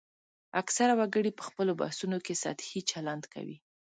اکثره 0.61 0.93
وګړي 0.99 1.31
په 1.37 1.43
خپلو 1.47 1.71
بحثونو 1.81 2.17
کې 2.25 2.39
سطحي 2.43 2.79
چلند 2.91 3.23
کوي 3.33 3.57